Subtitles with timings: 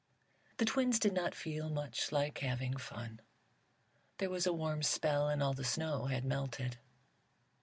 [0.57, 3.21] The twins did not feel much like having fun.
[4.17, 6.79] There was a warm spell, and all the snow had melted.